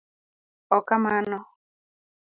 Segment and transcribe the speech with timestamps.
[0.75, 1.39] ok kamano